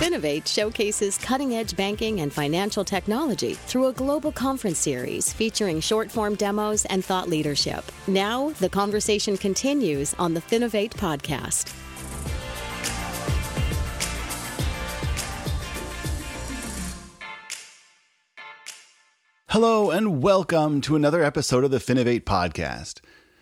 Finovate 0.00 0.46
showcases 0.46 1.18
cutting 1.18 1.56
edge 1.56 1.76
banking 1.76 2.20
and 2.22 2.32
financial 2.32 2.82
technology 2.82 3.52
through 3.52 3.88
a 3.88 3.92
global 3.92 4.32
conference 4.32 4.78
series 4.78 5.30
featuring 5.30 5.78
short 5.78 6.10
form 6.10 6.36
demos 6.36 6.86
and 6.86 7.04
thought 7.04 7.28
leadership. 7.28 7.84
Now, 8.06 8.48
the 8.60 8.70
conversation 8.70 9.36
continues 9.36 10.14
on 10.14 10.32
the 10.32 10.40
Finovate 10.40 10.94
podcast. 10.94 11.70
Hello, 19.48 19.90
and 19.90 20.22
welcome 20.22 20.80
to 20.80 20.96
another 20.96 21.22
episode 21.22 21.62
of 21.62 21.70
the 21.70 21.76
Finovate 21.76 22.24
podcast. 22.24 23.00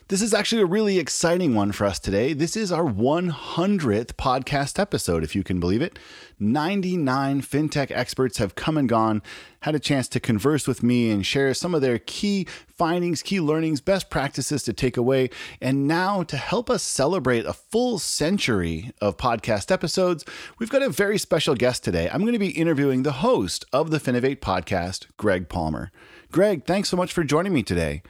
This 0.09 0.23
is 0.23 0.33
actually 0.33 0.63
a 0.63 0.67
really 0.67 0.99
exciting 0.99 1.55
one 1.55 1.71
for 1.71 1.85
us 1.85 1.99
today. 1.99 2.33
This 2.33 2.57
is 2.57 2.73
our 2.73 2.85
100th 2.85 4.15
podcast 4.15 4.79
episode, 4.79 5.23
if 5.23 5.37
you 5.37 5.45
can 5.45 5.61
believe 5.61 5.83
it. 5.83 5.99
99 6.41 7.43
fintech 7.43 7.91
experts 7.91 8.39
have 8.39 8.55
come 8.55 8.79
and 8.79 8.89
gone, 8.89 9.21
had 9.61 9.75
a 9.75 9.79
chance 9.79 10.09
to 10.09 10.19
converse 10.19 10.67
with 10.67 10.83
me 10.83 11.11
and 11.11 11.27
share 11.27 11.53
some 11.53 11.75
of 11.75 11.83
their 11.83 11.99
key 11.99 12.47
findings, 12.67 13.21
key 13.21 13.39
learnings, 13.39 13.83
best 13.83 14.09
practices 14.09 14.63
to 14.63 14.73
take 14.73 14.97
away. 14.97 15.29
And 15.61 15.87
now, 15.87 16.23
to 16.23 16.39
help 16.39 16.71
us 16.71 16.83
celebrate 16.83 17.45
a 17.45 17.53
full 17.53 17.99
century 17.99 18.93
of 19.03 19.19
podcast 19.19 19.71
episodes, 19.71 20.25
we've 20.59 20.71
got 20.71 20.81
a 20.81 20.89
very 20.89 21.19
special 21.19 21.55
guest 21.55 21.85
today. 21.85 22.09
I'm 22.11 22.23
going 22.23 22.33
to 22.33 22.39
be 22.39 22.59
interviewing 22.59 23.03
the 23.03 23.13
host 23.13 23.67
of 23.75 23.91
the 23.91 23.99
Finovate 23.99 24.41
podcast, 24.41 25.09
Greg 25.19 25.51
Palmer. 25.51 25.93
Greg, 26.33 26.65
thanks 26.65 26.89
so 26.89 26.97
much 26.97 27.13
for 27.13 27.25
joining 27.25 27.53
me 27.53 27.63
today. 27.63 28.03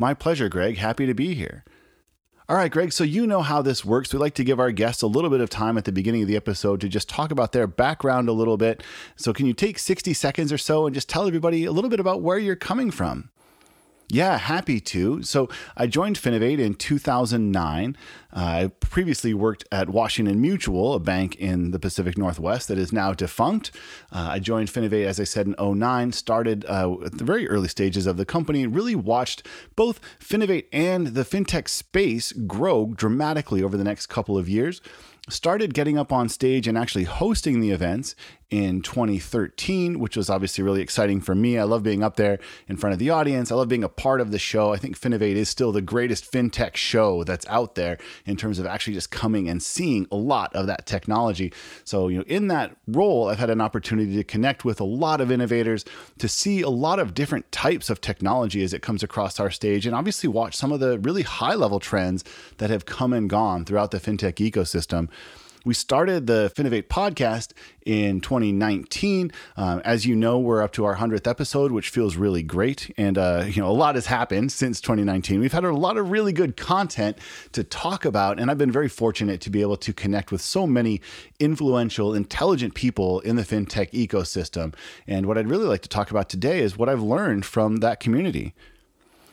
My 0.00 0.14
pleasure, 0.14 0.48
Greg. 0.48 0.78
Happy 0.78 1.04
to 1.04 1.12
be 1.12 1.34
here. 1.34 1.62
All 2.48 2.56
right, 2.56 2.72
Greg, 2.72 2.90
so 2.90 3.04
you 3.04 3.26
know 3.26 3.42
how 3.42 3.60
this 3.60 3.84
works. 3.84 4.14
We 4.14 4.18
like 4.18 4.32
to 4.36 4.44
give 4.44 4.58
our 4.58 4.70
guests 4.70 5.02
a 5.02 5.06
little 5.06 5.28
bit 5.28 5.42
of 5.42 5.50
time 5.50 5.76
at 5.76 5.84
the 5.84 5.92
beginning 5.92 6.22
of 6.22 6.28
the 6.28 6.36
episode 6.36 6.80
to 6.80 6.88
just 6.88 7.06
talk 7.06 7.30
about 7.30 7.52
their 7.52 7.66
background 7.66 8.30
a 8.30 8.32
little 8.32 8.56
bit. 8.56 8.82
So, 9.16 9.34
can 9.34 9.44
you 9.44 9.52
take 9.52 9.78
60 9.78 10.14
seconds 10.14 10.54
or 10.54 10.56
so 10.56 10.86
and 10.86 10.94
just 10.94 11.10
tell 11.10 11.26
everybody 11.26 11.66
a 11.66 11.70
little 11.70 11.90
bit 11.90 12.00
about 12.00 12.22
where 12.22 12.38
you're 12.38 12.56
coming 12.56 12.90
from? 12.90 13.28
Yeah, 14.10 14.38
happy 14.38 14.80
to. 14.80 15.22
So 15.22 15.48
I 15.76 15.86
joined 15.86 16.18
Finovate 16.18 16.58
in 16.58 16.74
2009. 16.74 17.96
Uh, 18.32 18.36
I 18.36 18.70
previously 18.80 19.32
worked 19.34 19.64
at 19.70 19.88
Washington 19.88 20.40
Mutual, 20.40 20.94
a 20.94 20.98
bank 20.98 21.36
in 21.36 21.70
the 21.70 21.78
Pacific 21.78 22.18
Northwest 22.18 22.66
that 22.68 22.78
is 22.78 22.92
now 22.92 23.12
defunct. 23.12 23.70
Uh, 24.10 24.30
I 24.32 24.38
joined 24.40 24.68
Finovate, 24.68 25.06
as 25.06 25.20
I 25.20 25.24
said, 25.24 25.46
in 25.46 25.78
09, 25.78 26.10
started 26.10 26.64
uh, 26.64 26.96
at 27.04 27.18
the 27.18 27.24
very 27.24 27.48
early 27.48 27.68
stages 27.68 28.06
of 28.06 28.16
the 28.16 28.24
company, 28.24 28.64
and 28.64 28.74
really 28.74 28.96
watched 28.96 29.46
both 29.76 30.00
Finovate 30.18 30.66
and 30.72 31.08
the 31.08 31.22
fintech 31.22 31.68
space 31.68 32.32
grow 32.32 32.92
dramatically 32.96 33.62
over 33.62 33.76
the 33.76 33.84
next 33.84 34.06
couple 34.06 34.36
of 34.36 34.48
years 34.48 34.80
started 35.28 35.74
getting 35.74 35.98
up 35.98 36.12
on 36.12 36.28
stage 36.28 36.66
and 36.66 36.76
actually 36.76 37.04
hosting 37.04 37.60
the 37.60 37.70
events 37.70 38.14
in 38.50 38.82
2013, 38.82 40.00
which 40.00 40.16
was 40.16 40.28
obviously 40.28 40.64
really 40.64 40.82
exciting 40.82 41.20
for 41.20 41.34
me. 41.34 41.56
I 41.56 41.62
love 41.62 41.82
being 41.82 42.02
up 42.02 42.16
there 42.16 42.38
in 42.68 42.76
front 42.76 42.92
of 42.92 42.98
the 42.98 43.10
audience. 43.10 43.52
I 43.52 43.54
love 43.54 43.68
being 43.68 43.84
a 43.84 43.88
part 43.88 44.20
of 44.20 44.32
the 44.32 44.38
show. 44.38 44.72
I 44.72 44.76
think 44.76 44.98
Finovate 44.98 45.36
is 45.36 45.48
still 45.48 45.70
the 45.70 45.80
greatest 45.80 46.30
fintech 46.30 46.74
show 46.74 47.22
that's 47.22 47.46
out 47.46 47.76
there 47.76 47.98
in 48.26 48.36
terms 48.36 48.58
of 48.58 48.66
actually 48.66 48.94
just 48.94 49.10
coming 49.10 49.48
and 49.48 49.62
seeing 49.62 50.06
a 50.10 50.16
lot 50.16 50.54
of 50.54 50.66
that 50.66 50.86
technology. 50.86 51.52
So, 51.84 52.08
you 52.08 52.18
know, 52.18 52.24
in 52.26 52.48
that 52.48 52.76
role, 52.88 53.28
I've 53.28 53.38
had 53.38 53.50
an 53.50 53.60
opportunity 53.60 54.16
to 54.16 54.24
connect 54.24 54.64
with 54.64 54.80
a 54.80 54.84
lot 54.84 55.20
of 55.20 55.30
innovators, 55.30 55.84
to 56.18 56.28
see 56.28 56.60
a 56.62 56.68
lot 56.68 56.98
of 56.98 57.14
different 57.14 57.50
types 57.52 57.88
of 57.88 58.00
technology 58.00 58.64
as 58.64 58.72
it 58.72 58.82
comes 58.82 59.02
across 59.02 59.38
our 59.38 59.50
stage, 59.50 59.86
and 59.86 59.94
obviously 59.94 60.28
watch 60.28 60.56
some 60.56 60.72
of 60.72 60.80
the 60.80 60.98
really 60.98 61.22
high 61.22 61.54
level 61.54 61.78
trends 61.78 62.24
that 62.58 62.70
have 62.70 62.84
come 62.84 63.12
and 63.12 63.30
gone 63.30 63.64
throughout 63.64 63.92
the 63.92 64.00
fintech 64.00 64.34
ecosystem. 64.34 65.08
We 65.62 65.74
started 65.74 66.26
the 66.26 66.50
Finovate 66.56 66.88
podcast 66.88 67.52
in 67.84 68.22
2019. 68.22 69.30
Um, 69.58 69.82
as 69.84 70.06
you 70.06 70.16
know, 70.16 70.38
we're 70.38 70.62
up 70.62 70.72
to 70.72 70.86
our 70.86 70.96
100th 70.96 71.26
episode, 71.26 71.70
which 71.70 71.90
feels 71.90 72.16
really 72.16 72.42
great. 72.42 72.90
And, 72.96 73.18
uh, 73.18 73.44
you 73.46 73.60
know, 73.60 73.68
a 73.68 73.72
lot 73.72 73.94
has 73.94 74.06
happened 74.06 74.52
since 74.52 74.80
2019. 74.80 75.38
We've 75.38 75.52
had 75.52 75.64
a 75.64 75.72
lot 75.72 75.98
of 75.98 76.10
really 76.10 76.32
good 76.32 76.56
content 76.56 77.18
to 77.52 77.62
talk 77.62 78.06
about. 78.06 78.40
And 78.40 78.50
I've 78.50 78.56
been 78.56 78.72
very 78.72 78.88
fortunate 78.88 79.42
to 79.42 79.50
be 79.50 79.60
able 79.60 79.76
to 79.76 79.92
connect 79.92 80.32
with 80.32 80.40
so 80.40 80.66
many 80.66 81.02
influential, 81.38 82.14
intelligent 82.14 82.74
people 82.74 83.20
in 83.20 83.36
the 83.36 83.42
fintech 83.42 83.90
ecosystem. 83.90 84.74
And 85.06 85.26
what 85.26 85.36
I'd 85.36 85.48
really 85.48 85.66
like 85.66 85.82
to 85.82 85.90
talk 85.90 86.10
about 86.10 86.30
today 86.30 86.60
is 86.60 86.78
what 86.78 86.88
I've 86.88 87.02
learned 87.02 87.44
from 87.44 87.78
that 87.78 88.00
community. 88.00 88.54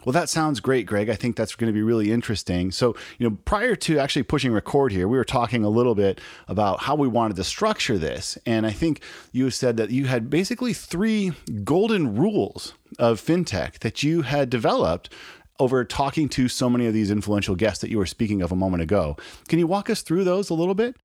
Well, 0.08 0.14
that 0.14 0.30
sounds 0.30 0.62
great, 0.62 0.86
Greg. 0.86 1.10
I 1.10 1.16
think 1.16 1.36
that's 1.36 1.54
going 1.54 1.68
to 1.68 1.74
be 1.74 1.82
really 1.82 2.14
interesting. 2.14 2.72
So, 2.72 2.96
you 3.18 3.30
know, 3.30 3.38
prior 3.44 3.76
to 3.76 4.00
actually 4.00 4.24
pushing 4.24 4.54
record 4.54 4.94
here, 4.94 5.06
we 5.06 5.18
were 5.18 5.26
talking 5.26 5.66
a 5.66 5.70
little 5.70 5.96
bit 5.96 6.22
about 6.48 6.80
how 6.84 6.96
we 6.96 7.10
wanted 7.10 7.36
to 7.36 7.44
structure 7.44 7.98
this. 7.98 8.38
And 8.46 8.66
I 8.66 8.72
think 8.72 9.02
you 9.34 9.50
said 9.50 9.76
that 9.76 9.90
you 9.90 10.06
had 10.06 10.30
basically 10.30 10.72
three 10.72 11.34
golden 11.66 12.16
rules 12.16 12.74
of 12.98 13.20
fintech 13.20 13.80
that 13.80 14.02
you 14.02 14.22
had 14.22 14.50
developed 14.50 15.12
over 15.60 15.84
talking 15.84 16.30
to 16.30 16.48
so 16.48 16.70
many 16.70 16.86
of 16.86 16.94
these 16.94 17.12
influential 17.12 17.56
guests 17.56 17.82
that 17.82 17.90
you 17.90 17.98
were 17.98 18.06
speaking 18.06 18.42
of 18.42 18.54
a 18.54 18.56
moment 18.56 18.84
ago. 18.84 19.18
Can 19.50 19.60
you 19.60 19.68
walk 19.68 19.90
us 19.90 20.04
through 20.04 20.24
those 20.24 20.50
a 20.50 20.54
little 20.54 20.74
bit? 20.74 20.96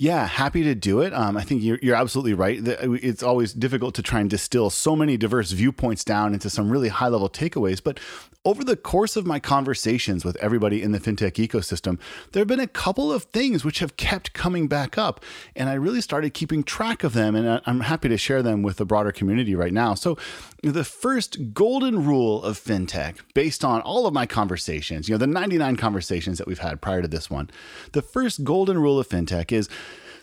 Yeah, 0.00 0.28
happy 0.28 0.62
to 0.62 0.76
do 0.76 1.00
it. 1.00 1.12
Um, 1.12 1.36
I 1.36 1.42
think 1.42 1.60
you're, 1.60 1.80
you're 1.82 1.96
absolutely 1.96 2.32
right. 2.32 2.60
It's 2.62 3.24
always 3.24 3.52
difficult 3.52 3.96
to 3.96 4.02
try 4.02 4.20
and 4.20 4.30
distill 4.30 4.70
so 4.70 4.94
many 4.94 5.16
diverse 5.16 5.50
viewpoints 5.50 6.04
down 6.04 6.34
into 6.34 6.48
some 6.48 6.70
really 6.70 6.88
high 6.88 7.08
level 7.08 7.28
takeaways. 7.28 7.82
But 7.82 7.98
over 8.44 8.62
the 8.62 8.76
course 8.76 9.16
of 9.16 9.26
my 9.26 9.40
conversations 9.40 10.24
with 10.24 10.36
everybody 10.36 10.84
in 10.84 10.92
the 10.92 11.00
fintech 11.00 11.32
ecosystem, 11.32 11.98
there 12.30 12.40
have 12.42 12.46
been 12.46 12.60
a 12.60 12.68
couple 12.68 13.12
of 13.12 13.24
things 13.24 13.64
which 13.64 13.80
have 13.80 13.96
kept 13.96 14.32
coming 14.32 14.68
back 14.68 14.96
up. 14.96 15.24
And 15.56 15.68
I 15.68 15.74
really 15.74 16.00
started 16.00 16.32
keeping 16.32 16.62
track 16.62 17.02
of 17.02 17.12
them. 17.12 17.34
And 17.34 17.60
I'm 17.66 17.80
happy 17.80 18.08
to 18.08 18.16
share 18.16 18.40
them 18.40 18.62
with 18.62 18.76
the 18.76 18.86
broader 18.86 19.10
community 19.10 19.56
right 19.56 19.72
now. 19.72 19.94
So, 19.94 20.16
the 20.62 20.84
first 20.84 21.52
golden 21.54 22.04
rule 22.04 22.42
of 22.42 22.58
fintech, 22.58 23.16
based 23.34 23.64
on 23.64 23.80
all 23.80 24.06
of 24.06 24.14
my 24.14 24.26
conversations, 24.26 25.08
you 25.08 25.14
know, 25.14 25.18
the 25.18 25.26
99 25.26 25.76
conversations 25.76 26.38
that 26.38 26.46
we've 26.46 26.58
had 26.58 26.80
prior 26.80 27.02
to 27.02 27.08
this 27.08 27.28
one, 27.28 27.50
the 27.92 28.02
first 28.02 28.44
golden 28.44 28.78
rule 28.78 28.98
of 28.98 29.08
fintech 29.08 29.52
is 29.52 29.68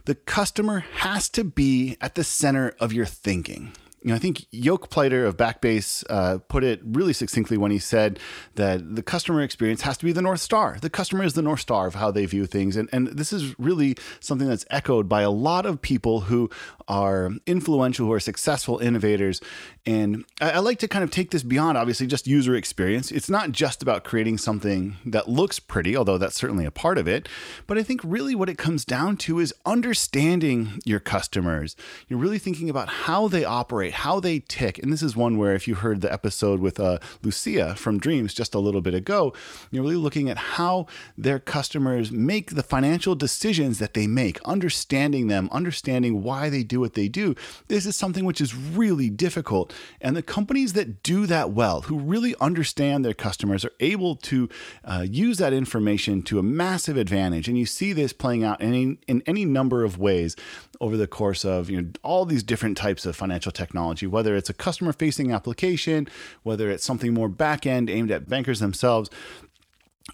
the 0.06 0.16
customer 0.16 0.80
has 0.80 1.30
to 1.30 1.44
be 1.44 1.98
at 2.00 2.16
the 2.16 2.24
center 2.24 2.76
of 2.80 2.94
your 2.94 3.06
thinking 3.06 3.74
you 4.06 4.10
know, 4.10 4.16
I 4.18 4.20
think 4.20 4.46
Jouk 4.54 4.90
Pleiter 4.92 5.26
of 5.26 5.36
Backbase 5.36 6.04
uh, 6.12 6.38
put 6.48 6.64
it 6.64 6.80
really 6.86 7.12
succinctly 7.12 7.58
when 7.58 7.72
he 7.72 7.80
said 7.80 8.20
that 8.54 8.96
the 8.96 9.02
customer 9.02 9.42
experience 9.42 9.82
has 9.82 9.98
to 9.98 10.06
be 10.06 10.12
the 10.12 10.22
North 10.22 10.42
Star. 10.42 10.78
The 10.80 10.92
customer 10.92 11.24
is 11.24 11.34
the 11.34 11.42
North 11.42 11.62
Star 11.62 11.88
of 11.88 11.96
how 11.96 12.12
they 12.12 12.28
view 12.28 12.46
things. 12.46 12.76
And, 12.76 12.88
and 12.92 13.08
this 13.08 13.34
is 13.34 13.58
really 13.58 13.98
something 14.20 14.48
that's 14.48 14.64
echoed 14.70 15.10
by 15.10 15.24
a 15.24 15.32
lot 15.32 15.66
of 15.66 15.82
people 15.82 16.22
who 16.22 16.52
are 16.88 17.32
influential, 17.48 18.06
who 18.06 18.14
are 18.14 18.20
successful 18.20 18.78
innovators. 18.78 19.42
And 19.88 20.24
I, 20.40 20.52
I 20.52 20.60
like 20.60 20.78
to 20.80 20.88
kind 20.88 21.04
of 21.04 21.10
take 21.10 21.32
this 21.32 21.42
beyond, 21.42 21.76
obviously, 21.76 22.06
just 22.06 22.28
user 22.28 22.54
experience. 22.54 23.12
It's 23.12 23.30
not 23.30 23.54
just 23.54 23.82
about 23.82 24.04
creating 24.04 24.38
something 24.38 24.98
that 25.04 25.28
looks 25.28 25.60
pretty, 25.60 25.98
although 25.98 26.20
that's 26.20 26.36
certainly 26.36 26.66
a 26.66 26.72
part 26.72 27.00
of 27.00 27.08
it. 27.08 27.28
But 27.66 27.80
I 27.80 27.82
think 27.82 28.02
really 28.04 28.36
what 28.36 28.50
it 28.50 28.60
comes 28.60 28.86
down 28.86 29.18
to 29.18 29.40
is 29.40 29.52
understanding 29.66 30.80
your 30.86 31.00
customers. 31.00 31.76
You're 32.08 32.20
really 32.20 32.38
thinking 32.38 32.70
about 32.70 32.88
how 32.88 33.28
they 33.28 33.44
operate 33.44 33.94
how 33.95 34.19
they 34.19 34.39
tick. 34.39 34.78
And 34.79 34.91
this 34.91 35.01
is 35.01 35.16
one 35.16 35.38
where, 35.38 35.56
if 35.56 35.67
you 35.67 35.75
heard 35.75 36.01
the 36.01 36.11
episode 36.11 36.59
with 36.59 36.79
uh, 36.79 37.00
Lucia 37.23 37.75
from 37.75 38.00
Dreams 38.00 38.33
just 38.33 38.53
a 38.53 38.59
little 38.59 38.81
bit 38.81 38.94
ago, 38.94 39.33
you're 39.72 39.83
really 39.83 39.95
looking 39.95 40.29
at 40.29 40.38
how 40.38 40.88
their 41.17 41.39
customers 41.39 42.11
make 42.11 42.51
the 42.51 42.63
financial 42.63 43.16
decisions 43.16 43.79
that 43.79 43.94
they 43.94 44.07
make, 44.07 44.41
understanding 44.44 45.28
them, 45.28 45.50
understanding 45.51 46.23
why 46.23 46.50
they 46.50 46.63
do 46.63 46.79
what 46.79 46.94
they 46.94 47.07
do. 47.07 47.35
This 47.67 47.85
is 47.85 47.95
something 47.95 48.25
which 48.25 48.41
is 48.41 48.56
really 48.56 49.09
difficult. 49.09 49.73
And 50.01 50.16
the 50.16 50.22
companies 50.22 50.73
that 50.73 51.01
do 51.01 51.25
that 51.27 51.51
well, 51.51 51.81
who 51.81 51.97
really 51.97 52.35
understand 52.41 53.03
their 53.03 53.13
customers, 53.13 53.66
are 53.66 53.72
able 53.79 54.16
to 54.17 54.50
uh, 54.83 55.06
use 55.09 55.38
that 55.38 55.53
information 55.53 56.22
to 56.23 56.39
a 56.39 56.44
massive 56.44 56.97
advantage. 56.97 57.47
And 57.47 57.57
you 57.57 57.66
see 57.66 57.94
this 57.94 58.13
playing 58.13 58.44
out 58.44 58.62
in 58.62 58.97
in 59.07 59.23
any 59.25 59.45
number 59.45 59.83
of 59.83 59.98
ways 59.98 60.36
over 60.81 60.98
the 60.98 61.07
course 61.07 61.45
of 61.45 61.69
you 61.69 61.81
know 61.81 61.89
all 62.04 62.25
these 62.25 62.44
different 62.44 62.77
types 62.77 63.06
of 63.06 63.16
financial 63.16 63.51
technology 63.51 64.07
whether 64.07 64.36
it's 64.36 64.50
a 64.50 64.54
customer 64.54 64.94
facing 64.94 65.31
application 65.31 66.07
whether 66.44 66.69
it's 66.69 66.83
something 66.83 67.13
more 67.13 67.30
back 67.30 67.66
end 67.66 67.89
aimed 67.89 68.12
at 68.12 68.30
bankers 68.30 68.60
themselves 68.60 69.10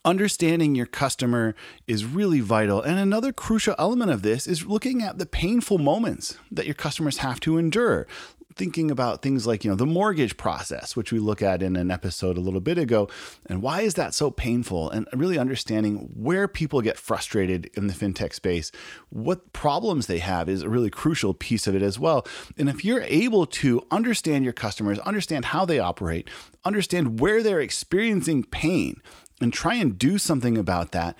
Understanding 0.05 0.73
your 0.73 0.85
customer 0.85 1.53
is 1.85 2.05
really 2.05 2.39
vital. 2.39 2.81
And 2.81 2.97
another 2.97 3.33
crucial 3.33 3.75
element 3.77 4.09
of 4.09 4.21
this 4.21 4.47
is 4.47 4.65
looking 4.65 5.03
at 5.03 5.17
the 5.17 5.25
painful 5.25 5.79
moments 5.79 6.37
that 6.49 6.65
your 6.65 6.75
customers 6.75 7.17
have 7.17 7.41
to 7.41 7.57
endure 7.57 8.07
thinking 8.61 8.91
about 8.91 9.23
things 9.23 9.47
like, 9.47 9.63
you 9.63 9.71
know, 9.71 9.75
the 9.75 9.87
mortgage 9.87 10.37
process, 10.37 10.95
which 10.95 11.11
we 11.11 11.17
look 11.17 11.41
at 11.41 11.63
in 11.63 11.75
an 11.75 11.89
episode 11.89 12.37
a 12.37 12.39
little 12.39 12.59
bit 12.59 12.77
ago, 12.77 13.09
and 13.47 13.59
why 13.59 13.81
is 13.81 13.95
that 13.95 14.13
so 14.13 14.29
painful? 14.29 14.87
And 14.91 15.07
really 15.13 15.39
understanding 15.39 16.11
where 16.13 16.47
people 16.47 16.79
get 16.81 16.95
frustrated 16.95 17.71
in 17.73 17.87
the 17.87 17.93
fintech 17.95 18.35
space, 18.35 18.71
what 19.09 19.51
problems 19.51 20.05
they 20.05 20.19
have 20.19 20.47
is 20.47 20.61
a 20.61 20.69
really 20.69 20.91
crucial 20.91 21.33
piece 21.33 21.65
of 21.65 21.73
it 21.73 21.81
as 21.81 21.97
well. 21.97 22.23
And 22.55 22.69
if 22.69 22.85
you're 22.85 23.01
able 23.01 23.47
to 23.47 23.81
understand 23.89 24.43
your 24.43 24.53
customers, 24.53 24.99
understand 24.99 25.45
how 25.45 25.65
they 25.65 25.79
operate, 25.79 26.29
understand 26.63 27.19
where 27.19 27.41
they're 27.41 27.61
experiencing 27.61 28.43
pain, 28.43 29.01
and 29.41 29.51
try 29.51 29.73
and 29.73 29.97
do 29.97 30.19
something 30.19 30.55
about 30.55 30.91
that, 30.91 31.17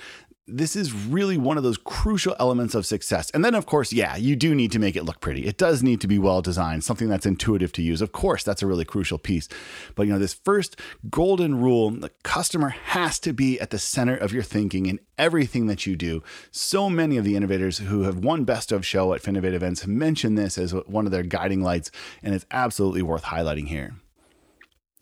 this 0.52 0.76
is 0.76 0.94
really 0.94 1.38
one 1.38 1.58
of 1.58 1.64
those 1.64 1.78
crucial 1.78 2.36
elements 2.40 2.76
of 2.76 2.86
success. 2.86 3.30
And 3.32 3.44
then, 3.44 3.56
of 3.56 3.66
course, 3.66 3.94
yeah, 3.94 4.16
you 4.16 4.36
do 4.36 4.54
need 4.54 4.72
to 4.72 4.80
make 4.80 4.96
it 4.96 5.04
look 5.04 5.20
pretty. 5.20 5.46
It 5.46 5.58
does 5.58 5.82
need 5.82 6.02
to 6.02 6.08
be 6.08 6.20
well 6.20 6.42
designed, 6.42 6.84
something 6.84 7.10
that's 7.10 7.26
intuitive 7.26 7.72
to 7.74 7.82
use. 7.82 8.02
Of 8.02 8.12
course, 8.12 8.44
that's 8.44 8.62
a 8.62 8.68
really 8.68 8.86
crucial 8.86 9.18
piece. 9.18 9.48
But, 9.96 10.08
you 10.08 10.14
know, 10.14 10.20
this 10.20 10.34
first 10.34 10.80
golden 11.10 11.60
rule 11.60 11.90
the 11.92 12.10
customer 12.24 12.70
has 12.70 13.20
to 13.20 13.34
be 13.34 13.60
at 13.60 13.70
the 13.70 13.80
center 13.80 14.16
of 14.16 14.34
your 14.34 14.44
thinking 14.44 14.86
in 14.86 15.00
everything 15.18 15.68
that 15.68 15.86
you 15.86 15.96
do. 15.96 16.24
So 16.52 16.90
many 16.90 17.18
of 17.18 17.24
the 17.24 17.36
innovators 17.36 17.78
who 17.78 18.04
have 18.04 18.18
won 18.18 18.44
Best 18.44 18.72
of 18.72 18.86
Show 18.86 19.14
at 19.14 19.22
Finovate 19.22 19.54
events 19.54 19.82
have 19.82 19.90
mentioned 19.90 20.38
this 20.38 20.58
as 20.58 20.74
one 20.74 21.06
of 21.06 21.12
their 21.12 21.24
guiding 21.24 21.62
lights, 21.62 21.92
and 22.24 22.34
it's 22.34 22.46
absolutely 22.52 23.02
worth 23.02 23.26
highlighting 23.26 23.68
here. 23.68 23.96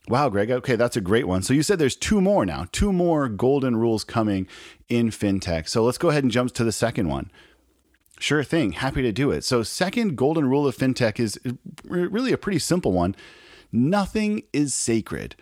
Wow, 0.09 0.29
Greg. 0.29 0.49
Okay, 0.49 0.75
that's 0.75 0.97
a 0.97 1.01
great 1.01 1.27
one. 1.27 1.43
So 1.43 1.53
you 1.53 1.61
said 1.61 1.77
there's 1.77 1.95
two 1.95 2.19
more 2.19 2.43
now, 2.45 2.65
two 2.71 2.91
more 2.91 3.29
golden 3.29 3.75
rules 3.77 4.03
coming 4.03 4.47
in 4.89 5.11
fintech. 5.11 5.69
So 5.69 5.83
let's 5.83 5.99
go 5.99 6.09
ahead 6.09 6.23
and 6.23 6.31
jump 6.31 6.51
to 6.53 6.63
the 6.63 6.71
second 6.71 7.07
one. 7.07 7.31
Sure 8.19 8.43
thing. 8.43 8.73
Happy 8.73 9.03
to 9.03 9.11
do 9.11 9.31
it. 9.31 9.45
So, 9.45 9.63
second 9.63 10.17
golden 10.17 10.49
rule 10.49 10.67
of 10.67 10.75
fintech 10.75 11.21
is 11.21 11.39
really 11.85 12.33
a 12.33 12.37
pretty 12.37 12.59
simple 12.59 12.91
one 12.91 13.15
nothing 13.71 14.43
is 14.51 14.73
sacred. 14.73 15.35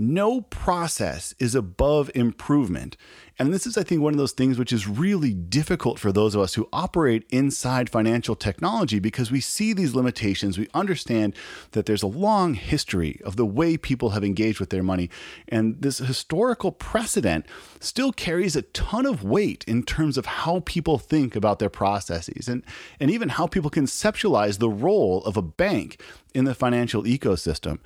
No 0.00 0.42
process 0.42 1.34
is 1.40 1.56
above 1.56 2.08
improvement. 2.14 2.96
And 3.36 3.52
this 3.52 3.66
is, 3.66 3.76
I 3.76 3.82
think, 3.82 4.00
one 4.00 4.14
of 4.14 4.18
those 4.18 4.30
things 4.30 4.56
which 4.56 4.72
is 4.72 4.86
really 4.86 5.34
difficult 5.34 5.98
for 5.98 6.12
those 6.12 6.36
of 6.36 6.40
us 6.40 6.54
who 6.54 6.68
operate 6.72 7.26
inside 7.30 7.90
financial 7.90 8.36
technology 8.36 9.00
because 9.00 9.32
we 9.32 9.40
see 9.40 9.72
these 9.72 9.96
limitations. 9.96 10.56
We 10.56 10.68
understand 10.72 11.34
that 11.72 11.86
there's 11.86 12.04
a 12.04 12.08
long 12.08 12.54
history 12.54 13.20
of 13.24 13.34
the 13.34 13.44
way 13.44 13.76
people 13.76 14.10
have 14.10 14.22
engaged 14.22 14.60
with 14.60 14.70
their 14.70 14.84
money. 14.84 15.10
And 15.48 15.82
this 15.82 15.98
historical 15.98 16.70
precedent 16.70 17.44
still 17.80 18.12
carries 18.12 18.54
a 18.54 18.62
ton 18.62 19.04
of 19.04 19.24
weight 19.24 19.64
in 19.66 19.82
terms 19.82 20.16
of 20.16 20.26
how 20.26 20.62
people 20.64 20.98
think 20.98 21.34
about 21.34 21.58
their 21.58 21.68
processes 21.68 22.46
and, 22.46 22.62
and 23.00 23.10
even 23.10 23.30
how 23.30 23.48
people 23.48 23.70
conceptualize 23.70 24.58
the 24.60 24.70
role 24.70 25.24
of 25.24 25.36
a 25.36 25.42
bank 25.42 26.00
in 26.34 26.44
the 26.44 26.54
financial 26.54 27.02
ecosystem. 27.02 27.80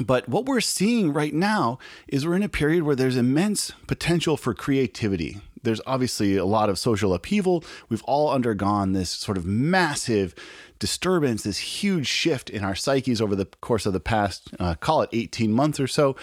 But 0.00 0.28
what 0.28 0.46
we're 0.46 0.60
seeing 0.60 1.12
right 1.12 1.32
now 1.32 1.78
is 2.08 2.26
we're 2.26 2.34
in 2.34 2.42
a 2.42 2.48
period 2.48 2.82
where 2.82 2.96
there's 2.96 3.16
immense 3.16 3.70
potential 3.86 4.36
for 4.36 4.52
creativity. 4.52 5.40
There's 5.62 5.80
obviously 5.86 6.36
a 6.36 6.44
lot 6.44 6.68
of 6.68 6.78
social 6.78 7.14
upheaval. 7.14 7.64
We've 7.88 8.02
all 8.02 8.30
undergone 8.30 8.92
this 8.92 9.08
sort 9.10 9.38
of 9.38 9.46
massive 9.46 10.34
disturbance, 10.80 11.44
this 11.44 11.58
huge 11.58 12.08
shift 12.08 12.50
in 12.50 12.64
our 12.64 12.74
psyches 12.74 13.20
over 13.20 13.36
the 13.36 13.46
course 13.46 13.86
of 13.86 13.92
the 13.92 14.00
past, 14.00 14.50
uh, 14.58 14.74
call 14.74 15.02
it 15.02 15.10
18 15.12 15.52
months 15.52 15.78
or 15.78 15.86
so. 15.86 16.16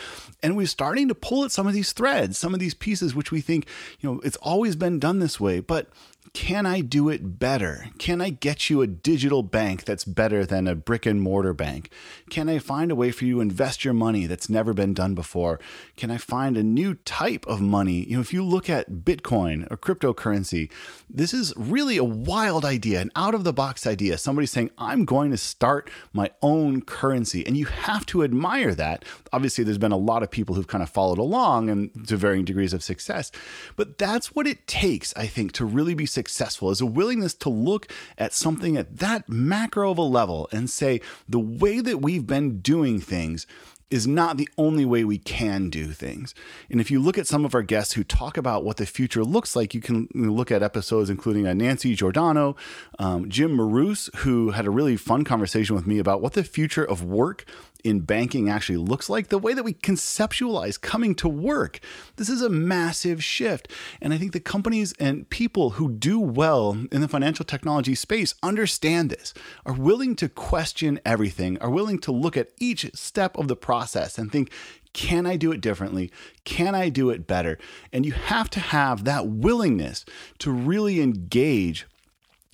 And 0.44 0.58
we're 0.58 0.68
starting 0.68 1.08
to 1.08 1.16
pull 1.16 1.46
at 1.46 1.52
some 1.52 1.66
of 1.66 1.74
these 1.74 1.94
threads, 1.94 2.38
some 2.38 2.54
of 2.54 2.60
these 2.60 2.74
pieces, 2.74 3.16
which 3.16 3.32
we 3.32 3.42
think, 3.42 3.66
you 4.00 4.12
know, 4.12 4.20
it's 4.20 4.38
always 4.38 4.76
been 4.76 5.00
done 5.00 5.20
this 5.20 5.40
way. 5.40 5.62
But 5.62 5.88
can 6.34 6.66
I 6.66 6.80
do 6.80 7.10
it 7.10 7.40
better? 7.40 7.88
Can 7.98 8.22
I 8.22 8.30
get 8.30 8.70
you 8.70 8.82
a 8.82 8.88
digital 8.88 9.44
bank 9.44 9.84
that's 9.84 10.06
better 10.06 10.46
than 10.46 10.66
a 10.66 10.76
brick 10.76 11.06
and 11.06 11.22
mortar 11.22 11.54
bank? 11.54 11.92
Can 12.30 12.48
I 12.48 12.58
find 12.58 12.90
a 12.90 12.96
way 12.96 13.12
for 13.12 13.26
you 13.26 13.36
to 13.36 13.42
invest 13.42 13.84
your 13.84 13.94
money 13.94 14.28
that's 14.28 14.50
never 14.50 14.74
been 14.74 14.94
done 14.94 15.14
before? 15.14 15.60
Can 15.98 16.10
I 16.10 16.18
find 16.18 16.56
a 16.56 16.64
new 16.64 16.96
type 16.96 17.46
of 17.48 17.60
money? 17.60 18.06
You 18.06 18.16
know, 18.16 18.22
if 18.22 18.32
you 18.32 18.46
look 18.46 18.70
at 18.70 19.04
Bitcoin 19.04 19.70
or 19.70 19.76
cryptocurrency, 19.76 20.72
this 21.10 21.34
is 21.34 21.54
really 21.58 21.98
a 21.98 22.04
wild 22.04 22.64
idea, 22.64 23.02
an 23.02 23.12
out 23.14 23.36
of 23.36 23.44
the 23.44 23.54
box 23.54 23.86
idea. 23.86 24.18
Somebody 24.18 24.46
saying, 24.46 24.72
I'm 24.78 25.04
going 25.04 25.32
to 25.32 25.38
start 25.38 25.90
my 26.14 26.32
own 26.42 26.82
currency. 26.82 27.46
And 27.46 27.58
you 27.58 27.66
have 27.66 28.06
to 28.06 28.24
admire 28.24 28.74
that. 28.76 29.04
Obviously, 29.34 29.66
there's 29.66 29.78
been 29.78 29.92
a 29.92 29.98
lot 29.98 30.24
of 30.24 30.32
people 30.32 30.56
who've 30.56 30.68
kind 30.68 30.84
of 30.84 30.90
followed 30.90 31.18
along 31.18 31.70
and 31.70 32.08
to 32.08 32.16
varying 32.16 32.46
degrees 32.46 32.72
of 32.72 32.84
success. 32.84 33.34
But 33.76 33.98
that's 33.98 34.34
what 34.34 34.48
it 34.48 34.66
takes, 34.66 35.14
I 35.18 35.28
think, 35.28 35.52
to 35.54 35.66
really 35.66 35.94
be 35.94 36.06
successful 36.06 36.21
is 36.28 36.82
a 36.82 36.86
willingness 36.86 37.34
to 37.36 37.50
look 37.50 37.92
at 38.18 38.34
something 38.34 38.78
at 38.78 38.98
that 38.98 39.30
macro 39.30 39.92
of 39.92 39.98
a 39.98 40.04
level 40.04 40.48
and 40.52 40.70
say, 40.70 41.02
the 41.28 41.40
way 41.40 41.80
that 41.80 42.02
we've 42.02 42.28
been 42.28 42.60
doing 42.60 43.00
things 43.00 43.48
is 43.92 44.08
not 44.08 44.38
the 44.38 44.48
only 44.58 44.86
way 44.86 45.04
we 45.04 45.18
can 45.18 45.70
do 45.70 45.88
things. 45.88 46.34
And 46.70 46.80
if 46.80 46.90
you 46.90 47.00
look 47.00 47.18
at 47.18 47.28
some 47.28 47.44
of 47.44 47.54
our 47.54 47.62
guests 47.62 47.94
who 47.94 48.06
talk 48.06 48.38
about 48.38 48.64
what 48.64 48.78
the 48.78 48.86
future 48.86 49.24
looks 49.24 49.54
like, 49.54 49.74
you 49.74 49.82
can 49.82 50.08
look 50.16 50.50
at 50.50 50.64
episodes 50.64 51.10
including 51.10 51.46
uh, 51.46 51.54
Nancy 51.54 51.94
Giordano, 51.94 52.56
um, 52.98 53.30
Jim 53.30 53.54
Marous, 53.54 54.10
who 54.18 54.52
had 54.52 54.66
a 54.66 54.72
really 54.72 54.96
fun 54.96 55.26
conversation 55.26 55.76
with 55.76 55.86
me 55.86 56.00
about 56.00 56.22
what 56.22 56.34
the 56.34 56.44
future 56.44 56.86
of 56.86 57.04
work 57.04 57.46
in 57.84 58.02
banking 58.02 58.50
actually 58.50 58.78
looks 58.78 59.10
like, 59.10 59.28
the 59.28 59.38
way 59.38 59.54
that 59.54 59.64
we 59.64 59.74
conceptualize 59.74 60.80
coming 60.80 61.16
to 61.16 61.28
work. 61.28 61.80
This 62.16 62.30
is 62.30 62.42
a 62.42 62.50
massive 62.50 63.24
shift. 63.24 63.68
And 64.02 64.14
I 64.14 64.18
think 64.18 64.34
the 64.34 64.40
companies 64.40 64.94
and 65.00 65.30
people 65.30 65.72
who 65.72 65.92
do 65.92 66.20
well 66.20 66.78
in 66.92 67.02
the 67.02 67.08
financial 67.08 67.46
technology 67.46 67.96
space 67.96 68.36
understand 68.44 69.10
this, 69.10 69.34
are 69.66 69.74
willing 69.74 70.16
to 70.18 70.30
question 70.30 71.00
everything, 71.06 71.58
are 71.60 71.70
willing 71.70 72.00
to 72.00 72.12
look 72.12 72.38
at 72.38 72.52
each 72.60 72.90
step 72.94 73.38
of 73.38 73.48
the 73.48 73.56
process 73.56 74.18
and 74.18 74.32
think, 74.32 74.52
can 74.94 75.26
I 75.26 75.38
do 75.38 75.52
it 75.52 75.62
differently? 75.62 76.12
Can 76.44 76.76
I 76.76 76.90
do 76.90 77.10
it 77.10 77.26
better? 77.26 77.58
And 77.94 78.06
you 78.06 78.12
have 78.12 78.50
to 78.52 78.60
have 78.60 79.06
that 79.06 79.28
willingness 79.28 80.04
to 80.40 80.52
really 80.52 81.00
engage 81.02 81.88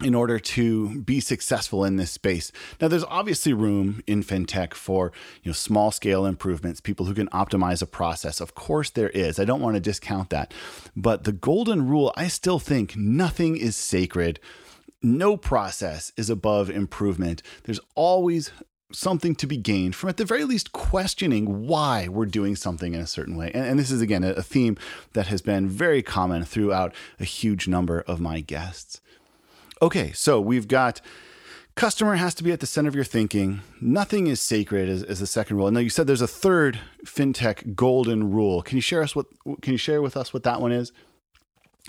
in 0.03 0.13
order 0.13 0.37
to 0.37 1.01
be 1.01 1.19
successful 1.19 1.83
in 1.83 1.95
this 1.95 2.11
space. 2.11 2.51
Now 2.79 2.87
there's 2.87 3.03
obviously 3.05 3.53
room 3.53 4.03
in 4.05 4.23
fintech 4.23 4.75
for, 4.75 5.11
you 5.41 5.49
know, 5.49 5.53
small 5.53 5.91
scale 5.91 6.25
improvements, 6.25 6.79
people 6.79 7.07
who 7.07 7.15
can 7.15 7.27
optimize 7.29 7.81
a 7.81 7.87
process. 7.87 8.39
Of 8.39 8.53
course 8.53 8.91
there 8.91 9.09
is. 9.09 9.39
I 9.39 9.45
don't 9.45 9.61
want 9.61 9.75
to 9.75 9.79
discount 9.79 10.29
that. 10.29 10.53
But 10.95 11.23
the 11.23 11.31
golden 11.31 11.87
rule, 11.87 12.13
I 12.15 12.27
still 12.27 12.59
think 12.59 12.95
nothing 12.95 13.57
is 13.57 13.75
sacred. 13.75 14.39
No 15.01 15.35
process 15.35 16.11
is 16.15 16.29
above 16.29 16.69
improvement. 16.69 17.41
There's 17.63 17.79
always 17.95 18.51
something 18.91 19.35
to 19.35 19.47
be 19.47 19.57
gained 19.57 19.95
from 19.95 20.09
at 20.09 20.17
the 20.17 20.25
very 20.25 20.45
least 20.45 20.71
questioning 20.71 21.67
why 21.67 22.07
we're 22.07 22.25
doing 22.25 22.55
something 22.55 22.93
in 22.93 23.01
a 23.01 23.07
certain 23.07 23.35
way. 23.35 23.51
And, 23.53 23.65
and 23.65 23.79
this 23.79 23.91
is 23.91 24.01
again 24.01 24.23
a 24.23 24.43
theme 24.43 24.77
that 25.13 25.27
has 25.27 25.41
been 25.41 25.67
very 25.67 26.03
common 26.03 26.45
throughout 26.45 26.93
a 27.19 27.25
huge 27.25 27.67
number 27.67 28.01
of 28.01 28.21
my 28.21 28.41
guests. 28.41 29.01
Okay, 29.81 30.11
so 30.13 30.41
we've 30.41 30.67
got 30.67 31.01
customer 31.75 32.15
has 32.15 32.33
to 32.35 32.43
be 32.43 32.51
at 32.51 32.59
the 32.59 32.65
center 32.65 32.89
of 32.89 32.95
your 32.95 33.03
thinking. 33.03 33.61
Nothing 33.79 34.25
is 34.25 34.41
sacred 34.41 34.89
as, 34.89 35.03
as 35.03 35.19
the 35.19 35.27
second 35.27 35.57
rule. 35.57 35.69
Now 35.69 35.79
you 35.79 35.89
said 35.89 36.07
there's 36.07 36.21
a 36.21 36.27
third 36.27 36.79
fintech 37.05 37.75
golden 37.75 38.31
rule. 38.31 38.63
Can 38.63 38.77
you 38.77 38.81
share 38.81 39.03
us 39.03 39.15
what 39.15 39.27
can 39.61 39.73
you 39.73 39.77
share 39.77 40.01
with 40.01 40.17
us 40.17 40.33
what 40.33 40.43
that 40.43 40.61
one 40.61 40.71
is? 40.71 40.91